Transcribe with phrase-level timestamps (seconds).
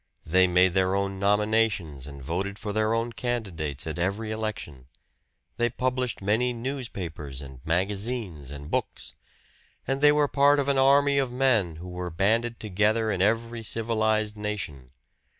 [0.25, 4.87] They made their own nominations and voted for their own candidates at every election;
[5.57, 9.13] they published many newspapers and magazines and books.
[9.87, 13.61] And they were part of an army of men who were banded together in every
[13.61, 14.89] civilized nation.